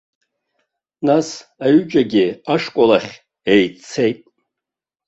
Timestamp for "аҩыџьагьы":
1.65-2.25